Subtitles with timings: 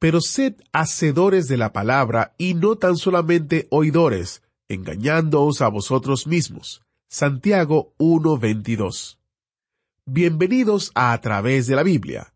[0.00, 6.82] Pero sed hacedores de la palabra y no tan solamente oidores, engañándoos a vosotros mismos.
[7.08, 9.18] Santiago 1:22.
[10.06, 12.32] Bienvenidos a A través de la Biblia.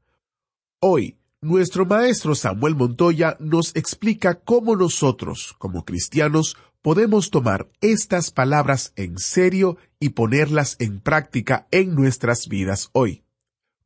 [0.81, 8.93] Hoy, nuestro maestro Samuel Montoya nos explica cómo nosotros, como cristianos, podemos tomar estas palabras
[8.97, 13.23] en serio y ponerlas en práctica en nuestras vidas hoy.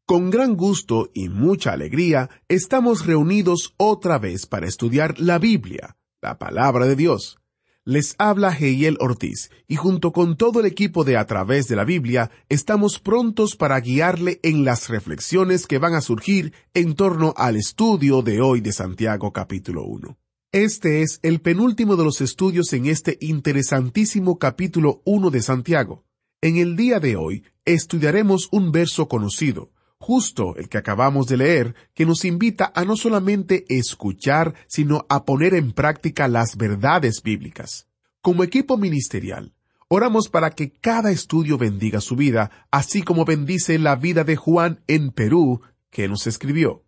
[0.09, 6.39] Con gran gusto y mucha alegría estamos reunidos otra vez para estudiar la Biblia, la
[6.39, 7.41] palabra de Dios.
[7.85, 11.85] Les habla Heiel Ortiz y junto con todo el equipo de A través de la
[11.85, 17.57] Biblia estamos prontos para guiarle en las reflexiones que van a surgir en torno al
[17.57, 20.17] estudio de hoy de Santiago capítulo 1.
[20.53, 26.05] Este es el penúltimo de los estudios en este interesantísimo capítulo 1 de Santiago.
[26.41, 31.75] En el día de hoy estudiaremos un verso conocido, justo el que acabamos de leer,
[31.95, 37.89] que nos invita a no solamente escuchar, sino a poner en práctica las verdades bíblicas.
[38.21, 39.55] Como equipo ministerial,
[39.89, 44.83] oramos para que cada estudio bendiga su vida, así como bendice la vida de Juan
[44.87, 46.85] en Perú, que nos escribió.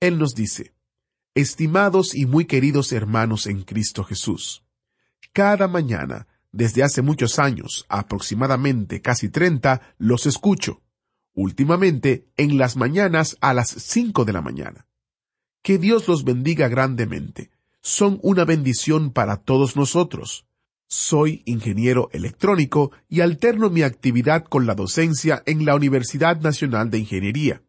[0.00, 0.74] Él nos dice,
[1.34, 4.62] Estimados y muy queridos hermanos en Cristo Jesús,
[5.32, 10.83] cada mañana, desde hace muchos años, aproximadamente casi treinta, los escucho
[11.34, 14.86] últimamente en las mañanas a las cinco de la mañana.
[15.62, 17.50] Que Dios los bendiga grandemente.
[17.80, 20.46] Son una bendición para todos nosotros.
[20.86, 26.98] Soy ingeniero electrónico y alterno mi actividad con la docencia en la Universidad Nacional de
[26.98, 27.62] Ingeniería.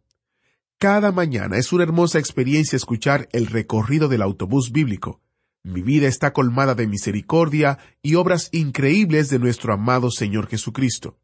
[0.77, 5.21] Cada mañana es una hermosa experiencia escuchar el recorrido del autobús bíblico.
[5.63, 11.17] Mi vida está colmada de misericordia y obras increíbles de nuestro amado Señor Jesucristo.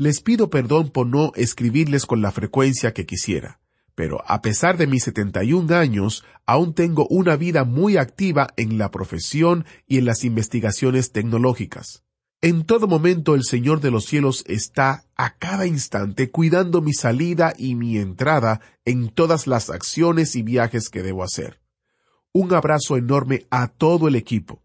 [0.00, 3.58] Les pido perdón por no escribirles con la frecuencia que quisiera,
[3.96, 8.92] pero a pesar de mis 71 años, aún tengo una vida muy activa en la
[8.92, 12.04] profesión y en las investigaciones tecnológicas.
[12.40, 17.52] En todo momento el Señor de los cielos está a cada instante cuidando mi salida
[17.58, 21.60] y mi entrada en todas las acciones y viajes que debo hacer.
[22.32, 24.62] Un abrazo enorme a todo el equipo.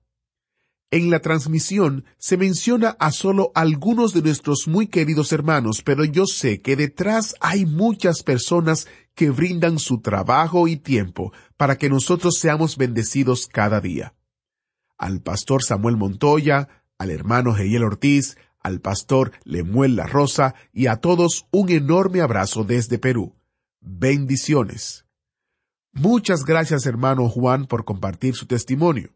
[0.94, 6.28] En la transmisión se menciona a solo algunos de nuestros muy queridos hermanos, pero yo
[6.28, 12.38] sé que detrás hay muchas personas que brindan su trabajo y tiempo para que nosotros
[12.38, 14.14] seamos bendecidos cada día.
[14.96, 20.98] Al pastor Samuel Montoya, al hermano Geiel Ortiz, al pastor Lemuel La Rosa y a
[20.98, 23.34] todos un enorme abrazo desde Perú.
[23.82, 25.08] Bendiciones.
[25.92, 29.16] Muchas gracias hermano Juan por compartir su testimonio.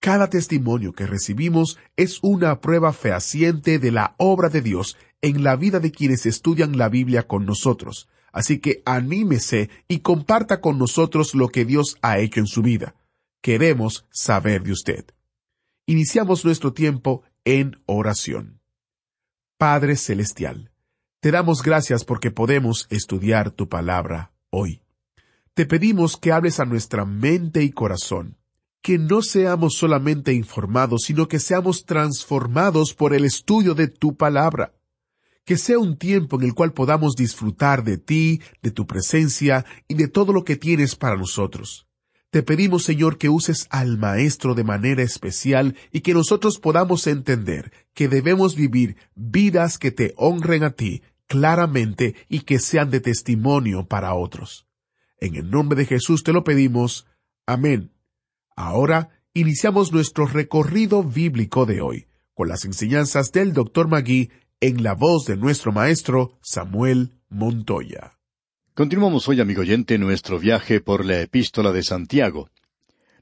[0.00, 5.56] Cada testimonio que recibimos es una prueba fehaciente de la obra de Dios en la
[5.56, 8.08] vida de quienes estudian la Biblia con nosotros.
[8.32, 12.94] Así que anímese y comparta con nosotros lo que Dios ha hecho en su vida.
[13.40, 15.06] Queremos saber de usted.
[15.86, 18.60] Iniciamos nuestro tiempo en oración.
[19.56, 20.70] Padre Celestial,
[21.20, 24.82] te damos gracias porque podemos estudiar tu palabra hoy.
[25.54, 28.36] Te pedimos que hables a nuestra mente y corazón,
[28.86, 34.74] que no seamos solamente informados, sino que seamos transformados por el estudio de tu palabra
[35.44, 39.94] que sea un tiempo en el cual podamos disfrutar de ti, de tu presencia y
[39.94, 41.88] de todo lo que tienes para nosotros.
[42.30, 47.72] Te pedimos, Señor, que uses al Maestro de manera especial y que nosotros podamos entender
[47.92, 53.88] que debemos vivir vidas que te honren a ti claramente y que sean de testimonio
[53.88, 54.68] para otros.
[55.18, 57.08] En el nombre de Jesús te lo pedimos.
[57.46, 57.95] Amén.
[58.56, 63.86] Ahora iniciamos nuestro recorrido bíblico de hoy, con las enseñanzas del Dr.
[63.86, 64.30] Magui
[64.60, 68.16] en la voz de nuestro maestro Samuel Montoya.
[68.72, 72.48] Continuamos hoy, amigo oyente, nuestro viaje por la epístola de Santiago.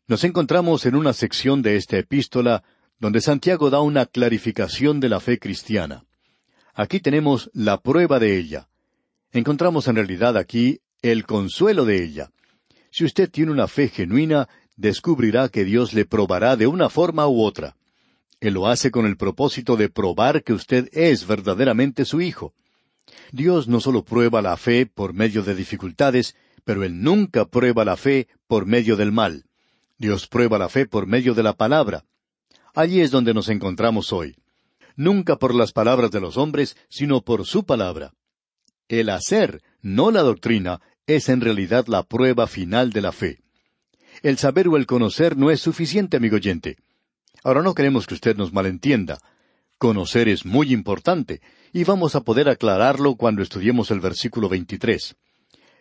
[0.07, 2.63] Nos encontramos en una sección de esta epístola
[3.01, 6.05] donde Santiago da una clarificación de la fe cristiana.
[6.75, 8.69] Aquí tenemos la prueba de ella.
[9.33, 12.31] Encontramos en realidad aquí el consuelo de ella.
[12.91, 17.43] Si usted tiene una fe genuina, descubrirá que Dios le probará de una forma u
[17.43, 17.77] otra.
[18.41, 22.53] Él lo hace con el propósito de probar que usted es verdaderamente su hijo.
[23.33, 27.97] Dios no solo prueba la fe por medio de dificultades, pero Él nunca prueba la
[27.97, 29.45] fe por medio del mal.
[29.99, 32.05] Dios prueba la fe por medio de la palabra.
[32.75, 34.37] Allí es donde nos encontramos hoy.
[34.97, 38.13] Nunca por las palabras de los hombres, sino por su palabra.
[38.89, 43.44] El hacer, no la doctrina, es en realidad la prueba final de la fe.
[44.25, 46.79] El saber o el conocer no es suficiente, amigo oyente.
[47.43, 49.19] Ahora no queremos que usted nos malentienda.
[49.77, 51.43] Conocer es muy importante,
[51.75, 55.15] y vamos a poder aclararlo cuando estudiemos el versículo 23.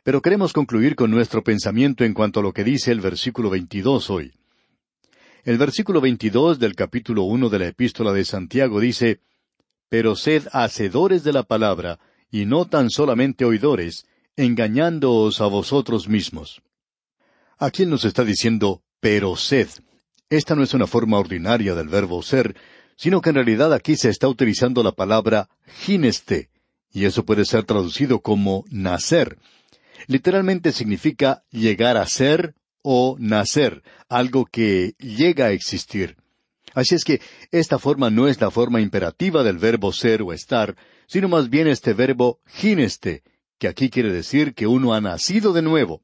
[0.03, 4.09] Pero queremos concluir con nuestro pensamiento en cuanto a lo que dice el versículo 22
[4.09, 4.33] hoy.
[5.45, 9.21] El versículo 22 del capítulo 1 de la epístola de Santiago dice,
[9.87, 11.97] Pero sed hacedores de la palabra,
[12.29, 14.05] y no tan solamente oidores,
[14.35, 16.61] engañándoos a vosotros mismos.
[17.65, 19.69] Aquí nos está diciendo, pero sed.
[20.29, 22.57] Esta no es una forma ordinaria del verbo ser,
[22.97, 26.49] sino que en realidad aquí se está utilizando la palabra gineste,
[26.91, 29.37] y eso puede ser traducido como nacer.
[30.07, 36.17] Literalmente significa llegar a ser o nacer, algo que llega a existir.
[36.73, 37.21] Así es que
[37.51, 40.75] esta forma no es la forma imperativa del verbo ser o estar,
[41.07, 43.23] sino más bien este verbo gineste,
[43.57, 46.01] que aquí quiere decir que uno ha nacido de nuevo.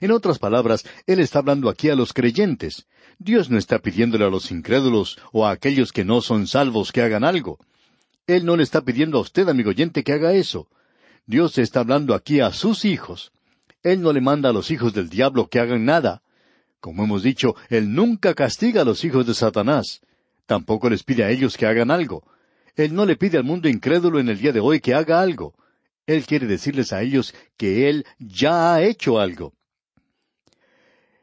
[0.00, 2.86] En otras palabras, Él está hablando aquí a los creyentes.
[3.18, 7.02] Dios no está pidiéndole a los incrédulos o a aquellos que no son salvos que
[7.02, 7.58] hagan algo.
[8.26, 10.68] Él no le está pidiendo a usted, amigo oyente, que haga eso.
[11.26, 13.32] Dios está hablando aquí a sus hijos.
[13.82, 16.22] Él no le manda a los hijos del diablo que hagan nada.
[16.80, 20.00] Como hemos dicho, Él nunca castiga a los hijos de Satanás.
[20.46, 22.24] Tampoco les pide a ellos que hagan algo.
[22.76, 25.54] Él no le pide al mundo incrédulo en el día de hoy que haga algo.
[26.06, 29.54] Él quiere decirles a ellos que Él ya ha hecho algo.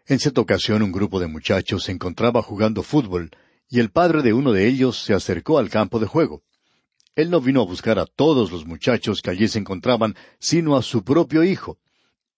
[0.10, 3.30] En cierta ocasión un grupo de muchachos se encontraba jugando fútbol,
[3.68, 6.44] y el padre de uno de ellos se acercó al campo de juego.
[7.14, 10.82] Él no vino a buscar a todos los muchachos que allí se encontraban, sino a
[10.82, 11.78] su propio hijo.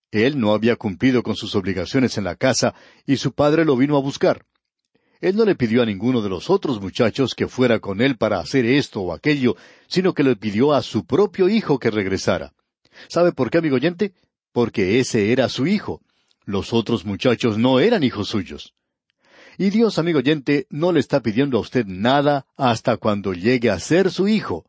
[0.10, 2.74] Él no había cumplido con sus obligaciones en la casa
[3.06, 4.48] y su padre lo vino a buscar.
[5.22, 8.40] Él no le pidió a ninguno de los otros muchachos que fuera con él para
[8.40, 9.56] hacer esto o aquello,
[9.88, 12.52] sino que le pidió a su propio hijo que regresara.
[13.10, 14.16] ¿Sabe por qué, amigo oyente?
[14.52, 16.02] Porque ese era su hijo.
[16.50, 18.74] Los otros muchachos no eran hijos suyos.
[19.60, 23.80] Y Dios, amigo oyente, no le está pidiendo a usted nada hasta cuando llegue a
[23.80, 24.66] ser su hijo.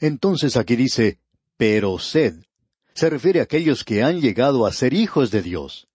[0.00, 1.18] Entonces aquí dice,
[1.56, 2.34] pero sed
[2.92, 5.88] se refiere a aquellos que han llegado a ser hijos de Dios.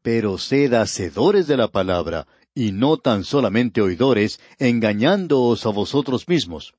[0.00, 6.72] Pero sed hacedores de la palabra, y no tan solamente oidores, engañándoos a vosotros mismos.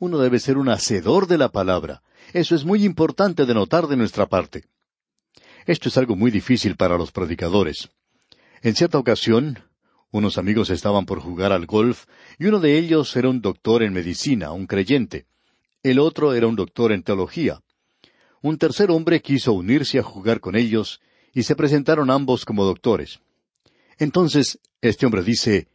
[0.00, 2.02] Uno debe ser un hacedor de la palabra.
[2.32, 4.64] Eso es muy importante de notar de nuestra parte.
[5.68, 7.90] Esto es algo muy difícil para los predicadores.
[8.62, 9.60] En cierta ocasión,
[10.10, 12.06] unos amigos estaban por jugar al golf,
[12.40, 15.26] y uno de ellos era un doctor en medicina, un creyente.
[15.84, 17.60] El otro era un doctor en teología
[18.42, 21.00] un tercer hombre quiso unirse a jugar con ellos,
[21.34, 23.20] y se presentaron ambos como doctores.
[23.98, 25.68] Entonces, este hombre dice,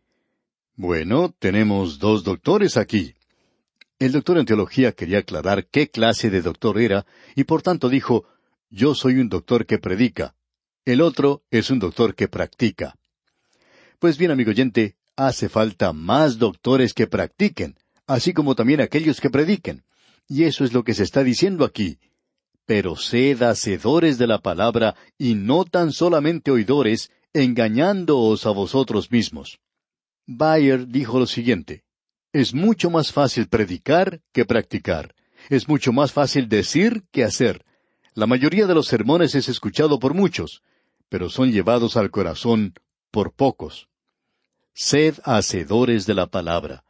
[0.75, 3.13] Bueno, tenemos dos doctores aquí.
[3.99, 8.25] El doctor en teología quería aclarar qué clase de doctor era, y por tanto dijo,
[8.73, 10.35] Yo soy un doctor que predica.
[10.83, 12.95] El otro es un doctor que practica.
[13.99, 17.77] Pues bien, amigo oyente, hace falta más doctores que practiquen,
[18.07, 19.83] así como también aquellos que prediquen.
[20.27, 21.99] Y eso es lo que se está diciendo aquí
[22.65, 29.59] pero sed hacedores de la palabra y no tan solamente oidores, engañándoos a vosotros mismos.
[30.25, 31.83] Bayer dijo lo siguiente,
[32.31, 35.13] es mucho más fácil predicar que practicar.
[35.49, 37.65] Es mucho más fácil decir que hacer.
[38.15, 40.61] La mayoría de los sermones es escuchado por muchos,
[41.09, 42.75] pero son llevados al corazón
[43.09, 43.87] por pocos.
[44.75, 46.83] Sed hacedores de la palabra.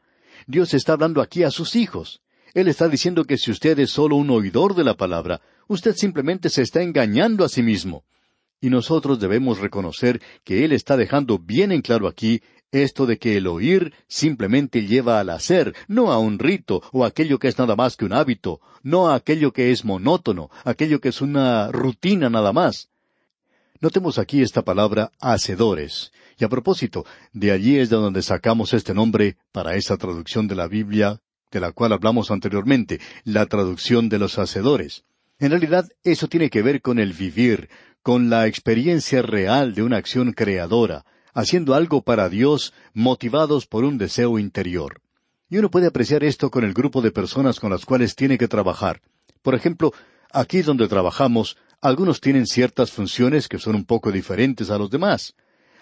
[0.48, 2.22] Dios está hablando aquí a sus hijos.
[2.53, 6.50] Él está diciendo que si usted es solo un oidor de la palabra, usted simplemente
[6.50, 8.03] se está engañando a sí mismo.
[8.60, 12.42] Y nosotros debemos reconocer que Él está dejando bien en claro aquí
[12.74, 17.39] esto de que el oír simplemente lleva al hacer, no a un rito o aquello
[17.39, 21.10] que es nada más que un hábito, no a aquello que es monótono, aquello que
[21.10, 22.89] es una rutina nada más.
[23.80, 26.12] Notemos aquí esta palabra hacedores.
[26.38, 30.56] Y a propósito, de allí es de donde sacamos este nombre para esa traducción de
[30.56, 31.20] la Biblia
[31.53, 35.03] de la cual hablamos anteriormente, la traducción de los hacedores.
[35.39, 37.70] En realidad, eso tiene que ver con el vivir,
[38.01, 43.98] con la experiencia real de una acción creadora, haciendo algo para Dios, motivados por un
[43.98, 45.02] deseo interior.
[45.50, 48.48] Y uno puede apreciar esto con el grupo de personas con las cuales tiene que
[48.48, 49.02] trabajar.
[49.42, 49.94] Por ejemplo,
[50.32, 55.36] aquí donde trabajamos, algunos tienen ciertas funciones que son un poco diferentes a los demás.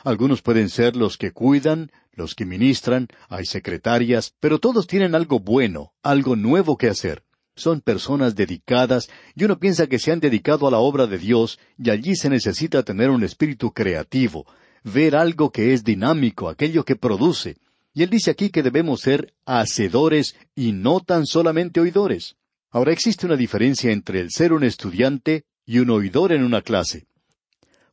[0.04, 5.40] Algunos pueden ser los que cuidan, los que ministran, hay secretarias, pero todos tienen algo
[5.40, 7.24] bueno, algo nuevo que hacer.
[7.56, 11.60] Son personas dedicadas y uno piensa que se han dedicado a la obra de Dios
[11.78, 14.46] y allí se necesita tener un espíritu creativo,
[14.84, 17.58] ver algo que es dinámico, aquello que produce.
[17.94, 22.36] Y él dice aquí que debemos ser hacedores y no tan solamente oidores.
[22.70, 27.06] Ahora existe una diferencia entre el ser un estudiante y un oidor en una clase.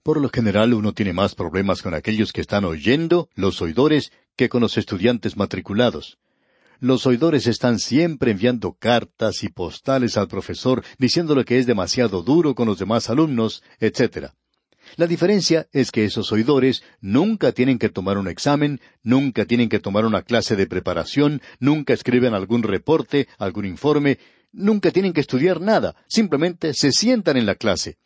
[0.04, 4.49] Por lo general uno tiene más problemas con aquellos que están oyendo, los oidores, que
[4.49, 6.18] con los estudiantes matriculados.
[6.80, 12.54] Los oidores están siempre enviando cartas y postales al profesor diciéndole que es demasiado duro
[12.54, 14.30] con los demás alumnos, etc.
[14.97, 19.80] La diferencia es que esos oidores nunca tienen que tomar un examen, nunca tienen que
[19.80, 24.18] tomar una clase de preparación, nunca escriben algún reporte, algún informe,
[24.52, 27.99] nunca tienen que estudiar nada, simplemente se sientan en la clase.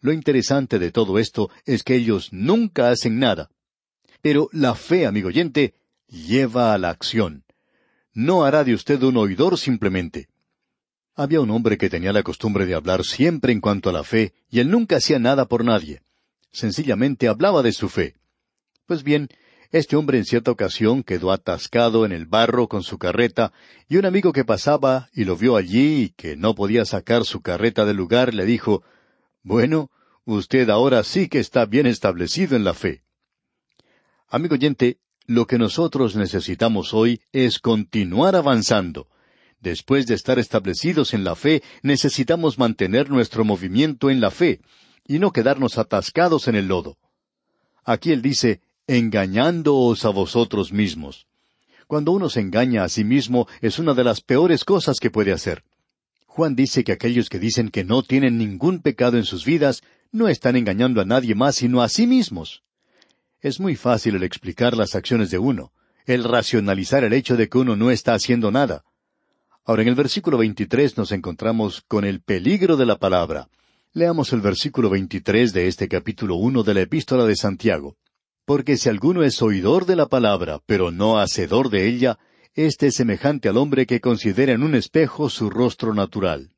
[0.00, 3.50] Lo interesante de todo esto es que ellos nunca hacen nada.
[4.20, 5.74] Pero la fe, amigo oyente,
[6.08, 7.44] lleva a la acción.
[8.12, 10.28] No hará de usted un oidor simplemente.
[11.18, 14.34] Había un hombre que tenía la costumbre de hablar siempre en cuanto a la fe,
[14.50, 16.02] y él nunca hacía nada por nadie.
[16.52, 18.16] Sencillamente hablaba de su fe.
[18.84, 19.28] Pues bien,
[19.72, 23.54] este hombre en cierta ocasión quedó atascado en el barro con su carreta,
[23.88, 27.40] y un amigo que pasaba y lo vio allí y que no podía sacar su
[27.40, 28.82] carreta del lugar le dijo
[29.42, 29.90] Bueno,
[30.26, 33.04] usted ahora sí que está bien establecido en la fe.
[34.28, 39.08] Amigo oyente, lo que nosotros necesitamos hoy es continuar avanzando.
[39.66, 44.60] Después de estar establecidos en la fe, necesitamos mantener nuestro movimiento en la fe,
[45.04, 46.98] y no quedarnos atascados en el lodo.
[47.84, 51.26] Aquí él dice, engañándoos a vosotros mismos.
[51.88, 55.32] Cuando uno se engaña a sí mismo es una de las peores cosas que puede
[55.32, 55.64] hacer.
[56.26, 59.82] Juan dice que aquellos que dicen que no tienen ningún pecado en sus vidas
[60.12, 62.62] no están engañando a nadie más sino a sí mismos.
[63.40, 65.72] Es muy fácil el explicar las acciones de uno,
[66.04, 68.84] el racionalizar el hecho de que uno no está haciendo nada.
[69.68, 73.48] Ahora en el versículo 23 nos encontramos con el peligro de la palabra.
[73.92, 77.96] Leamos el versículo 23 de este capítulo 1 de la epístola de Santiago.
[78.44, 82.16] Porque si alguno es oidor de la palabra, pero no hacedor de ella,
[82.54, 86.52] éste es semejante al hombre que considera en un espejo su rostro natural.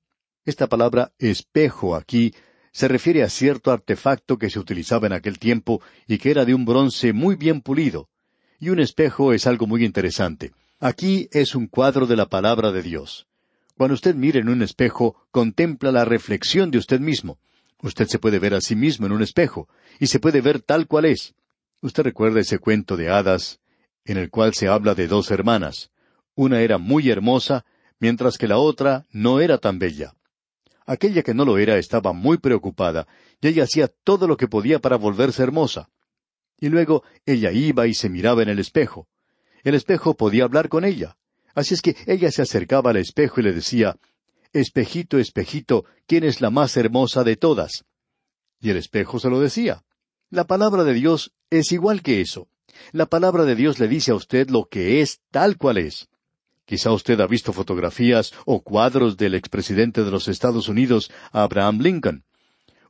[0.45, 2.35] Esta palabra espejo aquí
[2.73, 6.53] se refiere a cierto artefacto que se utilizaba en aquel tiempo y que era de
[6.53, 8.11] un bronce muy bien pulido.
[8.61, 10.53] Y un espejo es algo muy interesante.
[10.81, 13.27] Aquí es un cuadro de la palabra de Dios.
[13.77, 17.41] Cuando usted mire en un espejo, contempla la reflexión de usted mismo.
[17.83, 19.69] Usted se puede ver a sí mismo en un espejo,
[19.99, 21.35] y se puede ver tal cual es.
[21.81, 23.59] Usted recuerda ese cuento de hadas,
[24.05, 25.91] en el cual se habla de dos hermanas.
[26.37, 27.65] Una era muy hermosa,
[27.99, 30.15] mientras que la otra no era tan bella.
[30.87, 33.09] Aquella que no lo era estaba muy preocupada,
[33.41, 35.91] y ella hacía todo lo que podía para volverse hermosa.
[36.61, 39.09] Y luego ella iba y se miraba en el espejo.
[39.65, 41.17] El espejo podía hablar con ella.
[41.55, 43.97] Así es que ella se acercaba al espejo y le decía,
[44.53, 47.85] Espejito, espejito, ¿quién es la más hermosa de todas?
[48.61, 49.85] Y el espejo se lo decía.
[50.31, 52.49] La palabra de Dios es igual que eso.
[52.93, 56.09] La palabra de Dios le dice a usted lo que es tal cual es.
[56.65, 62.25] Quizá usted ha visto fotografías o cuadros del expresidente de los Estados Unidos, Abraham Lincoln.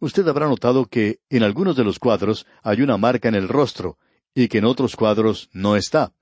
[0.00, 3.98] Usted habrá notado que en algunos de los cuadros hay una marca en el rostro
[4.34, 6.12] y que en otros cuadros no está.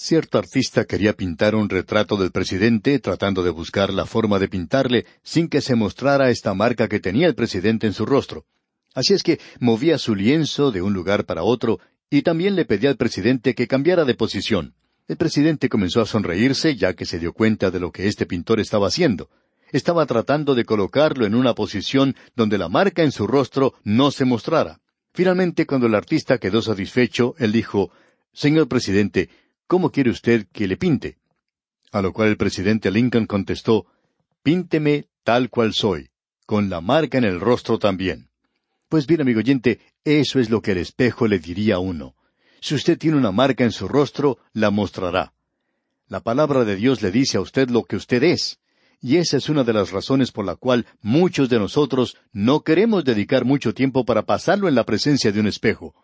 [0.00, 5.06] Cierto artista quería pintar un retrato del presidente tratando de buscar la forma de pintarle
[5.24, 8.46] sin que se mostrara esta marca que tenía el presidente en su rostro.
[8.94, 12.90] Así es que movía su lienzo de un lugar para otro y también le pedía
[12.90, 14.76] al presidente que cambiara de posición.
[15.08, 18.60] El presidente comenzó a sonreírse ya que se dio cuenta de lo que este pintor
[18.60, 19.28] estaba haciendo.
[19.72, 24.24] Estaba tratando de colocarlo en una posición donde la marca en su rostro no se
[24.24, 24.78] mostrara.
[25.12, 27.90] Finalmente, cuando el artista quedó satisfecho, él dijo,
[28.32, 29.28] Señor presidente,
[29.68, 31.18] ¿cómo quiere usted que le pinte?
[31.92, 33.86] A lo cual el presidente Lincoln contestó,
[34.42, 36.08] Pínteme tal cual soy,
[36.46, 38.30] con la marca en el rostro también.
[38.88, 42.16] Pues bien, amigo oyente, eso es lo que el espejo le diría a uno.
[42.60, 45.34] Si usted tiene una marca en su rostro, la mostrará.
[46.08, 48.58] La palabra de Dios le dice a usted lo que usted es.
[49.00, 53.04] Y esa es una de las razones por la cual muchos de nosotros no queremos
[53.04, 55.94] dedicar mucho tiempo para pasarlo en la presencia de un espejo.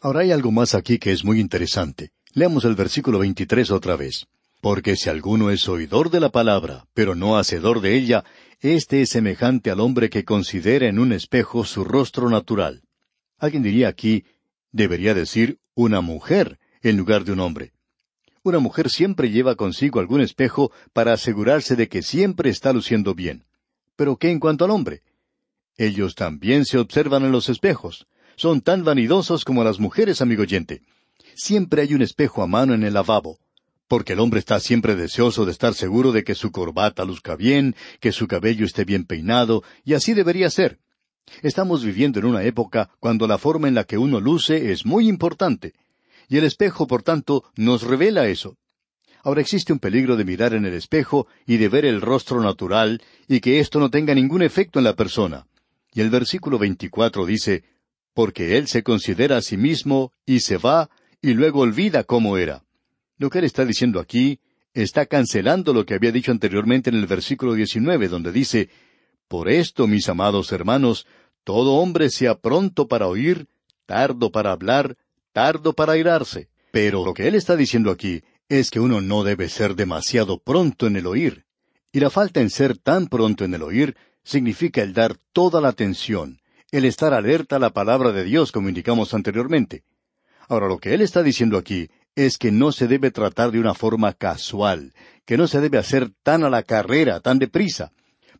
[0.00, 2.12] Ahora hay algo más aquí que es muy interesante.
[2.34, 4.26] Leamos el versículo 23 otra vez.
[4.60, 8.24] Porque si alguno es oidor de la palabra, pero no hacedor de ella,
[8.60, 12.82] este es semejante al hombre que considera en un espejo su rostro natural.
[13.38, 14.24] Alguien diría aquí,
[14.72, 17.72] Debería decir una mujer en lugar de un hombre.
[18.42, 23.44] Una mujer siempre lleva consigo algún espejo para asegurarse de que siempre está luciendo bien.
[23.96, 25.02] Pero ¿qué en cuanto al hombre?
[25.76, 28.06] Ellos también se observan en los espejos.
[28.36, 30.82] Son tan vanidosos como las mujeres, amigo oyente.
[31.34, 33.38] Siempre hay un espejo a mano en el lavabo,
[33.86, 37.74] porque el hombre está siempre deseoso de estar seguro de que su corbata luzca bien,
[38.00, 40.78] que su cabello esté bien peinado, y así debería ser.
[41.42, 45.08] Estamos viviendo en una época cuando la forma en la que uno luce es muy
[45.08, 45.74] importante.
[46.28, 48.56] Y el espejo, por tanto, nos revela eso.
[49.22, 53.02] Ahora existe un peligro de mirar en el espejo y de ver el rostro natural
[53.26, 55.46] y que esto no tenga ningún efecto en la persona.
[55.92, 57.64] Y el versículo 24 dice,
[58.14, 62.64] porque él se considera a sí mismo y se va y luego olvida cómo era.
[63.18, 64.40] Lo que él está diciendo aquí
[64.74, 68.68] está cancelando lo que había dicho anteriormente en el versículo 19, donde dice,
[69.26, 71.06] Por esto, mis amados hermanos,
[71.44, 73.48] todo hombre sea pronto para oír,
[73.86, 74.96] tardo para hablar,
[75.32, 76.48] tardo para airarse.
[76.70, 80.86] Pero lo que él está diciendo aquí es que uno no debe ser demasiado pronto
[80.86, 81.44] en el oír.
[81.90, 85.68] Y la falta en ser tan pronto en el oír significa el dar toda la
[85.68, 89.84] atención, el estar alerta a la palabra de Dios, como indicamos anteriormente.
[90.48, 93.74] Ahora, lo que él está diciendo aquí es que no se debe tratar de una
[93.74, 94.92] forma casual,
[95.24, 97.92] que no se debe hacer tan a la carrera, tan deprisa,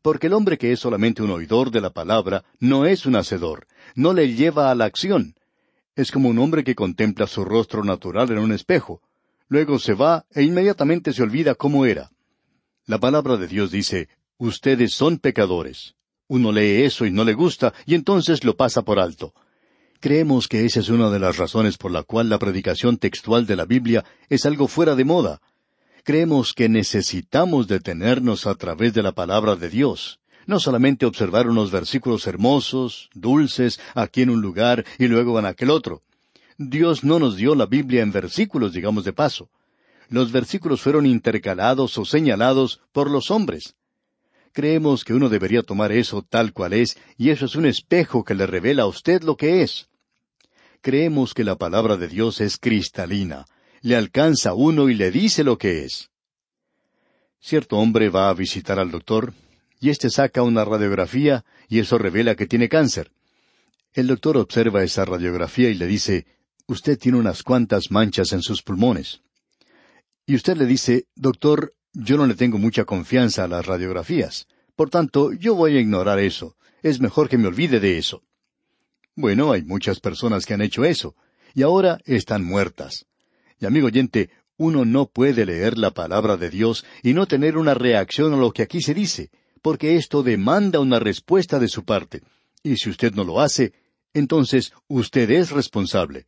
[0.03, 3.67] porque el hombre que es solamente un oidor de la palabra no es un hacedor,
[3.95, 5.35] no le lleva a la acción,
[5.99, 9.03] es como un hombre que contempla su rostro natural en un espejo.
[9.49, 12.13] Luego se va e inmediatamente se olvida cómo era.
[12.87, 15.97] La palabra de Dios dice, ustedes son pecadores.
[16.29, 19.35] Uno lee eso y no le gusta, y entonces lo pasa por alto.
[20.01, 23.57] Creemos que esa es una de las razones por la cual la predicación textual de
[23.57, 25.41] la Biblia es algo fuera de moda.
[26.05, 31.71] Creemos que necesitamos detenernos a través de la palabra de Dios no solamente observar unos
[31.71, 36.03] versículos hermosos, dulces, aquí en un lugar y luego en aquel otro.
[36.57, 39.51] Dios no nos dio la Biblia en versículos, digamos de paso.
[40.09, 43.77] Los versículos fueron intercalados o señalados por los hombres.
[44.53, 48.35] Creemos que uno debería tomar eso tal cual es, y eso es un espejo que
[48.35, 49.88] le revela a usted lo que es.
[50.81, 53.47] Creemos que la palabra de Dios es cristalina,
[53.81, 56.11] le alcanza a uno y le dice lo que es.
[57.41, 59.35] Cierto hombre va a visitar al doctor,
[59.81, 63.13] y éste saca una radiografía y eso revela que tiene cáncer.
[63.93, 66.27] El doctor observa esa radiografía y le dice,
[66.67, 69.23] Usted tiene unas cuantas manchas en sus pulmones.
[70.27, 74.47] Y usted le dice, Doctor, yo no le tengo mucha confianza a las radiografías.
[74.77, 76.57] Por tanto, yo voy a ignorar eso.
[76.83, 78.23] Es mejor que me olvide de eso.
[79.21, 81.17] Bueno, hay muchas personas que han hecho eso,
[81.53, 83.05] y ahora están muertas.
[83.59, 87.75] Y amigo oyente, uno no puede leer la palabra de Dios y no tener una
[87.75, 92.23] reacción a lo que aquí se dice porque esto demanda una respuesta de su parte.
[92.63, 93.73] Y si usted no lo hace,
[94.15, 96.27] entonces usted es responsable.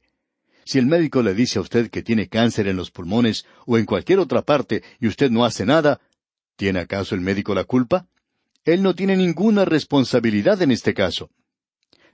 [0.65, 3.87] Si el médico le dice a usted que tiene cáncer en los pulmones o en
[3.87, 6.01] cualquier otra parte y usted no hace nada,
[6.57, 8.09] ¿tiene acaso el médico la culpa?
[8.65, 11.31] Él no tiene ninguna responsabilidad en este caso.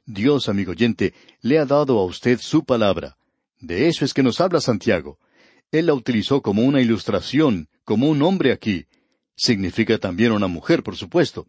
[0.07, 3.17] Dios, amigo oyente, le ha dado a usted su palabra.
[3.61, 5.19] De eso es que nos habla Santiago.
[5.71, 8.87] Él la utilizó como una ilustración, como un hombre aquí,
[9.37, 11.47] Significa también una mujer, por supuesto.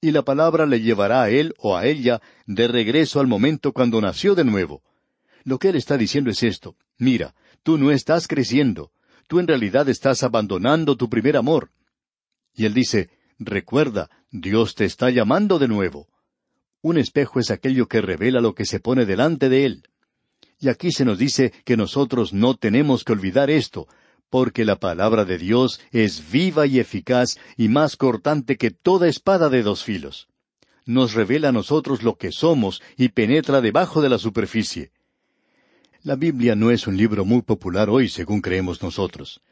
[0.00, 4.00] Y la palabra le llevará a él o a ella de regreso al momento cuando
[4.00, 4.82] nació de nuevo.
[5.44, 6.74] Lo que él está diciendo es esto.
[6.98, 8.90] Mira, tú no estás creciendo.
[9.28, 11.70] Tú en realidad estás abandonando tu primer amor.
[12.54, 16.08] Y él dice, recuerda, Dios te está llamando de nuevo.
[16.82, 19.82] Un espejo es aquello que revela lo que se pone delante de él.
[20.58, 23.86] Y aquí se nos dice que nosotros no tenemos que olvidar esto,
[24.30, 29.48] porque la palabra de Dios es viva y eficaz y más cortante que toda espada
[29.48, 30.28] de dos filos.
[30.86, 34.90] Nos revela a nosotros lo que somos y penetra debajo de la superficie.
[36.02, 39.42] La Biblia no es un libro muy popular hoy, según creemos nosotros.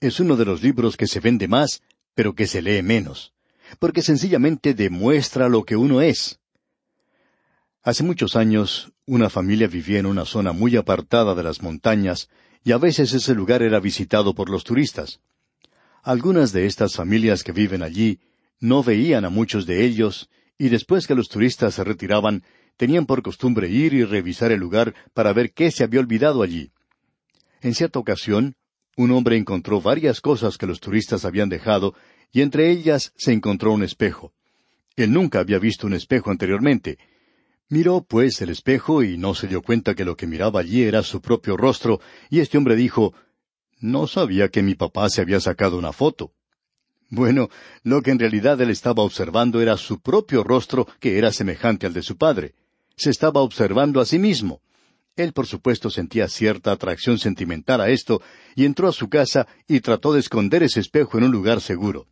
[0.00, 1.82] Es uno de los libros que se vende más,
[2.14, 3.32] pero que se lee menos,
[3.80, 6.38] porque sencillamente demuestra lo que uno es.
[7.86, 12.28] Hace muchos años, una familia vivía en una zona muy apartada de las montañas,
[12.64, 15.20] y a veces ese lugar era visitado por los turistas.
[16.02, 18.18] Algunas de estas familias que viven allí
[18.58, 22.42] no veían a muchos de ellos, y después que los turistas se retiraban,
[22.76, 26.72] tenían por costumbre ir y revisar el lugar para ver qué se había olvidado allí.
[27.60, 28.56] En cierta ocasión,
[28.96, 31.94] un hombre encontró varias cosas que los turistas habían dejado,
[32.32, 34.32] y entre ellas se encontró un espejo.
[34.96, 36.98] Él nunca había visto un espejo anteriormente,
[37.68, 41.02] Miró, pues, el espejo y no se dio cuenta que lo que miraba allí era
[41.02, 42.00] su propio rostro,
[42.30, 43.12] y este hombre dijo,
[43.80, 46.32] No sabía que mi papá se había sacado una foto.
[47.08, 47.48] Bueno,
[47.82, 51.92] lo que en realidad él estaba observando era su propio rostro, que era semejante al
[51.92, 52.54] de su padre.
[52.96, 54.60] Se estaba observando a sí mismo.
[55.16, 58.22] Él, por supuesto, sentía cierta atracción sentimental a esto,
[58.54, 62.06] y entró a su casa y trató de esconder ese espejo en un lugar seguro.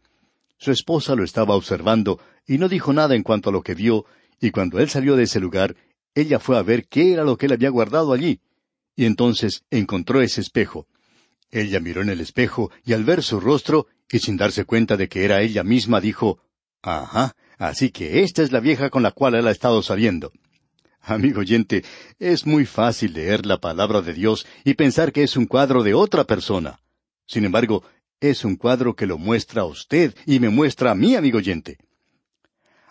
[0.58, 4.06] Su esposa lo estaba observando y no dijo nada en cuanto a lo que vio,
[4.40, 5.76] y cuando él salió de ese lugar,
[6.14, 8.40] ella fue a ver qué era lo que él había guardado allí,
[8.96, 10.86] y entonces encontró ese espejo.
[11.50, 15.08] Ella miró en el espejo y al ver su rostro, y sin darse cuenta de
[15.08, 16.40] que era ella misma, dijo,
[16.82, 20.32] Ajá, así que esta es la vieja con la cual él ha estado saliendo.
[21.00, 21.84] Amigo oyente,
[22.18, 25.94] es muy fácil leer la palabra de Dios y pensar que es un cuadro de
[25.94, 26.80] otra persona.
[27.26, 27.84] Sin embargo,
[28.20, 31.78] es un cuadro que lo muestra a usted y me muestra a mí, amigo oyente.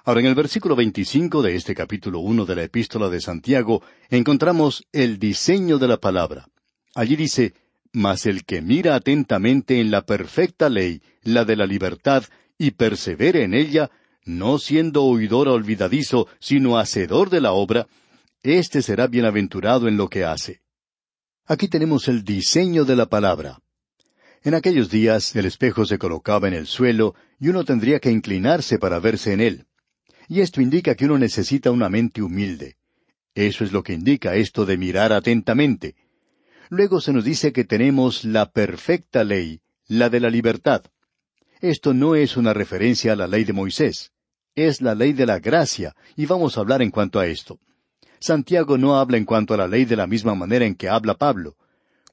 [0.06, 4.86] Ahora, en el versículo 25 de este capítulo 1 de la epístola de Santiago, encontramos
[4.92, 6.50] el diseño de la palabra.
[6.94, 7.54] Allí dice,
[7.94, 12.26] Mas el que mira atentamente en la perfecta ley, la de la libertad,
[12.58, 13.92] y persevere en ella,
[14.26, 17.88] no siendo oidor olvidadizo, sino hacedor de la obra,
[18.42, 20.60] éste será bienaventurado en lo que hace.
[21.46, 23.62] Aquí tenemos el diseño de la palabra.
[24.44, 28.78] En aquellos días el espejo se colocaba en el suelo y uno tendría que inclinarse
[28.78, 29.66] para verse en él.
[30.28, 32.76] Y esto indica que uno necesita una mente humilde.
[33.36, 35.96] Eso es lo que indica esto de mirar atentamente.
[36.70, 40.84] Luego se nos dice que tenemos la perfecta ley, la de la libertad.
[41.62, 44.12] Esto no es una referencia a la ley de Moisés,
[44.56, 47.60] es la ley de la gracia, y vamos a hablar en cuanto a esto.
[48.20, 51.16] Santiago no habla en cuanto a la ley de la misma manera en que habla
[51.16, 51.56] Pablo.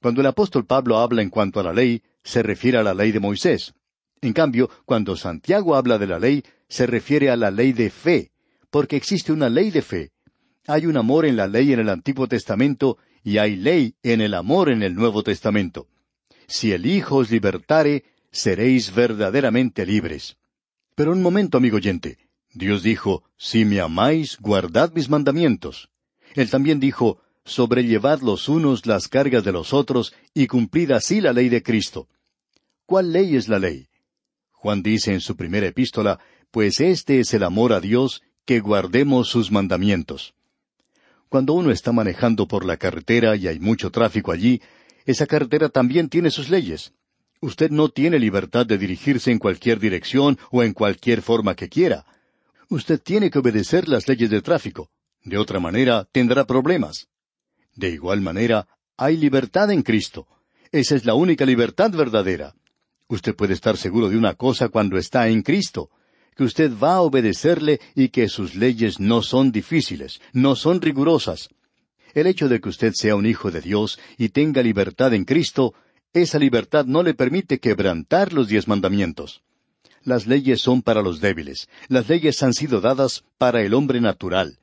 [0.01, 3.12] Cuando el apóstol Pablo habla en cuanto a la ley, se refiere a la ley
[3.12, 3.75] de Moisés.
[4.22, 8.30] En cambio, cuando Santiago habla de la ley, se refiere a la ley de fe,
[8.70, 10.12] porque existe una ley de fe.
[10.66, 14.35] Hay un amor en la ley en el Antiguo Testamento y hay ley en el
[14.35, 15.88] amor en el Nuevo Testamento.
[16.46, 20.37] Si el Hijo os libertare, seréis verdaderamente libres.
[20.94, 22.18] Pero un momento, amigo oyente.
[22.52, 25.90] Dios dijo, Si me amáis, guardad mis mandamientos.
[26.35, 31.33] Él también dijo, Sobrellevad los unos las cargas de los otros y cumplid así la
[31.33, 32.09] ley de Cristo.
[32.85, 33.89] ¿Cuál ley es la ley?
[34.61, 36.20] Juan dice en su primera epístola,
[36.51, 40.35] pues este es el amor a Dios, que guardemos sus mandamientos.
[41.31, 44.61] Cuando uno está manejando por la carretera y hay mucho tráfico allí,
[45.07, 46.92] esa carretera también tiene sus leyes.
[47.40, 52.05] Usted no tiene libertad de dirigirse en cualquier dirección o en cualquier forma que quiera.
[52.68, 54.90] Usted tiene que obedecer las leyes de tráfico.
[55.25, 57.09] De otra manera, tendrá problemas.
[57.75, 58.68] De igual manera,
[58.99, 60.27] hay libertad en Cristo.
[60.70, 62.55] Esa es la única libertad verdadera.
[63.11, 65.90] Usted puede estar seguro de una cosa cuando está en Cristo,
[66.37, 71.49] que usted va a obedecerle y que sus leyes no son difíciles, no son rigurosas.
[72.14, 75.75] El hecho de que usted sea un hijo de Dios y tenga libertad en Cristo,
[76.12, 79.42] esa libertad no le permite quebrantar los diez mandamientos.
[80.05, 84.61] Las leyes son para los débiles, las leyes han sido dadas para el hombre natural.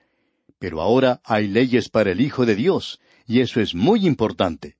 [0.57, 4.76] Pero ahora hay leyes para el Hijo de Dios, y eso es muy importante.